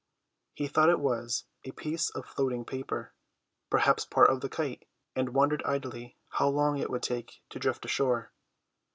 [0.55, 3.13] He thought it was a piece of floating paper,
[3.69, 7.85] perhaps part of the kite, and wondered idly how long it would take to drift
[7.85, 8.31] ashore.